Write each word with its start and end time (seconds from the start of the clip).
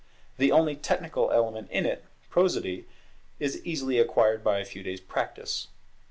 The 0.39 0.51
only 0.51 0.75
technical 0.75 1.29
element 1.31 1.69
in 1.69 1.85
it, 1.85 2.03
prosody, 2.31 2.87
is 3.39 3.63
easily 3.63 3.99
acquired 3.99 4.43
by 4.43 4.57
a 4.57 4.65
few 4.65 4.81
days' 4.81 4.99
practice. 4.99 5.67